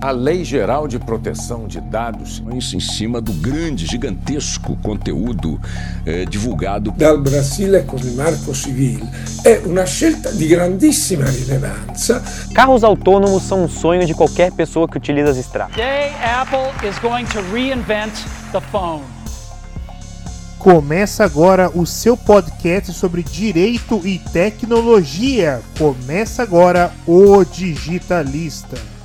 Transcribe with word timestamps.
a 0.00 0.10
Lei 0.10 0.44
Geral 0.44 0.86
de 0.86 0.98
Proteção 0.98 1.66
de 1.66 1.80
Dados. 1.80 2.42
Isso 2.54 2.76
em 2.76 2.80
cima 2.80 3.20
do 3.20 3.32
grande, 3.32 3.86
gigantesco 3.86 4.76
conteúdo 4.82 5.60
eh, 6.04 6.24
divulgado 6.26 6.90
dal 6.92 7.18
Brasile 7.18 7.82
con 7.84 7.98
il 7.98 8.12
Marco 8.12 8.54
Civil 8.54 9.06
è 9.42 9.60
una 9.64 9.84
scelta 9.84 10.30
di 10.30 10.46
grandissima 10.46 11.24
rilevanza. 11.28 12.22
Carros 12.52 12.82
autônomos 12.82 13.42
são 13.42 13.64
um 13.64 13.68
sonho 13.68 14.04
de 14.04 14.12
qualquer 14.12 14.50
pessoa 14.52 14.88
que 14.88 14.96
utiliza 14.96 15.30
as 15.30 15.36
estradas. 15.36 15.74
Today, 15.76 16.12
Apple 16.20 16.72
is 16.88 16.98
going 16.98 17.24
to 17.26 17.40
reinvent 17.52 18.12
the 18.52 18.60
phone. 18.72 19.04
Começa 20.58 21.24
agora 21.24 21.70
o 21.72 21.86
seu 21.86 22.16
podcast 22.16 22.92
sobre 22.92 23.22
direito 23.22 24.00
e 24.04 24.18
tecnologia. 24.18 25.60
Começa 25.78 26.42
agora 26.42 26.92
o 27.06 27.44
Digitalista. 27.44 28.95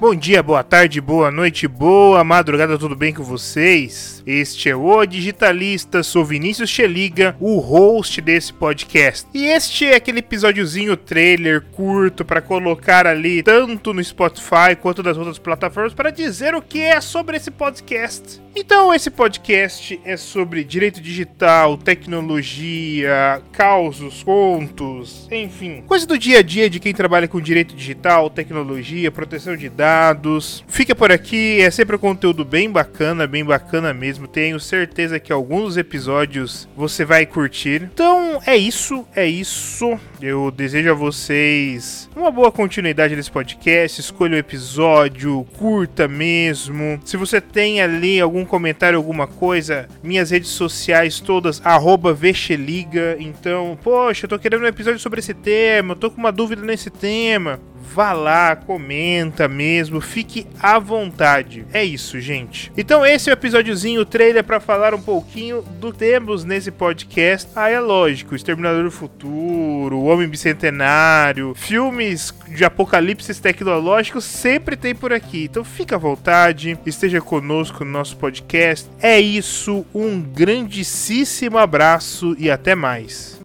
Bom 0.00 0.14
dia, 0.14 0.42
boa 0.42 0.64
tarde, 0.64 0.98
boa 0.98 1.30
noite, 1.30 1.68
boa 1.68 2.24
madrugada, 2.24 2.78
tudo 2.78 2.96
bem 2.96 3.12
com 3.12 3.22
vocês? 3.22 4.22
Este 4.26 4.70
é 4.70 4.74
o 4.74 5.04
Digitalista, 5.04 6.02
sou 6.02 6.24
Vinícius 6.24 6.70
Cheliga, 6.70 7.36
o 7.38 7.58
host 7.58 8.18
desse 8.22 8.50
podcast. 8.50 9.26
E 9.34 9.44
este 9.44 9.84
é 9.84 9.96
aquele 9.96 10.20
episódiozinho 10.20 10.96
trailer 10.96 11.60
curto 11.72 12.24
para 12.24 12.40
colocar 12.40 13.06
ali 13.06 13.42
tanto 13.42 13.92
no 13.92 14.02
Spotify 14.02 14.74
quanto 14.80 15.02
nas 15.02 15.18
outras 15.18 15.38
plataformas 15.38 15.92
para 15.92 16.10
dizer 16.10 16.54
o 16.54 16.62
que 16.62 16.80
é 16.80 16.98
sobre 17.02 17.36
esse 17.36 17.50
podcast. 17.50 18.40
Então, 18.56 18.92
esse 18.92 19.10
podcast 19.10 20.00
é 20.02 20.16
sobre 20.16 20.64
direito 20.64 21.00
digital, 21.00 21.76
tecnologia, 21.76 23.40
causos, 23.52 24.22
contos, 24.22 25.28
enfim, 25.30 25.84
coisa 25.86 26.06
do 26.06 26.18
dia 26.18 26.38
a 26.38 26.42
dia 26.42 26.70
de 26.70 26.80
quem 26.80 26.94
trabalha 26.94 27.28
com 27.28 27.38
direito 27.38 27.76
digital, 27.76 28.30
tecnologia, 28.30 29.12
proteção 29.12 29.54
de 29.56 29.68
dados. 29.68 29.89
Fica 30.68 30.94
por 30.94 31.10
aqui, 31.12 31.60
é 31.60 31.70
sempre 31.70 31.96
um 31.96 31.98
conteúdo 31.98 32.44
bem 32.44 32.70
bacana, 32.70 33.26
bem 33.26 33.44
bacana 33.44 33.92
mesmo. 33.92 34.26
Tenho 34.26 34.58
certeza 34.60 35.18
que 35.18 35.32
alguns 35.32 35.76
episódios 35.76 36.68
você 36.76 37.04
vai 37.04 37.26
curtir. 37.26 37.88
Então, 37.92 38.19
é 38.46 38.56
isso, 38.56 39.06
é 39.14 39.26
isso. 39.26 39.98
Eu 40.20 40.50
desejo 40.50 40.90
a 40.90 40.94
vocês 40.94 42.08
uma 42.14 42.30
boa 42.30 42.52
continuidade 42.52 43.16
desse 43.16 43.30
podcast. 43.30 44.00
Escolha 44.00 44.34
o 44.34 44.38
episódio, 44.38 45.46
curta 45.58 46.06
mesmo. 46.06 47.00
Se 47.04 47.16
você 47.16 47.40
tem 47.40 47.80
ali 47.80 48.20
algum 48.20 48.44
comentário, 48.44 48.98
alguma 48.98 49.26
coisa, 49.26 49.88
minhas 50.02 50.30
redes 50.30 50.50
sociais 50.50 51.20
todas, 51.20 51.62
Vexeliga. 52.14 53.16
Então, 53.18 53.78
poxa, 53.82 54.26
eu 54.26 54.28
tô 54.28 54.38
querendo 54.38 54.62
um 54.62 54.66
episódio 54.66 55.00
sobre 55.00 55.20
esse 55.20 55.32
tema, 55.32 55.92
eu 55.92 55.96
tô 55.96 56.10
com 56.10 56.18
uma 56.18 56.32
dúvida 56.32 56.62
nesse 56.62 56.90
tema. 56.90 57.60
Vá 57.92 58.12
lá, 58.12 58.54
comenta 58.54 59.48
mesmo, 59.48 60.00
fique 60.00 60.46
à 60.60 60.78
vontade. 60.78 61.66
É 61.72 61.82
isso, 61.82 62.20
gente. 62.20 62.70
Então 62.76 63.04
esse 63.04 63.28
é 63.28 63.32
o 63.32 63.34
episódiozinho, 63.34 64.02
o 64.02 64.04
trailer 64.04 64.44
para 64.44 64.60
falar 64.60 64.94
um 64.94 65.00
pouquinho 65.00 65.62
do 65.62 65.92
temos 65.92 66.44
nesse 66.44 66.70
podcast. 66.70 67.50
Ah, 67.56 67.68
é 67.68 67.80
lógico, 67.80 68.19
Exterminador 68.34 68.84
do 68.84 68.90
Futuro, 68.90 69.96
O 69.96 70.04
Homem 70.04 70.28
Bicentenário, 70.28 71.54
filmes 71.54 72.34
de 72.48 72.64
apocalipse 72.64 73.40
tecnológicos 73.40 74.24
sempre 74.24 74.76
tem 74.76 74.94
por 74.94 75.12
aqui. 75.12 75.44
Então 75.44 75.64
fique 75.64 75.94
à 75.94 75.98
vontade, 75.98 76.78
esteja 76.84 77.20
conosco 77.20 77.84
no 77.84 77.90
nosso 77.90 78.16
podcast. 78.16 78.88
É 79.00 79.20
isso, 79.20 79.84
um 79.94 80.20
grandíssimo 80.20 81.58
abraço 81.58 82.36
e 82.38 82.50
até 82.50 82.74
mais. 82.74 83.39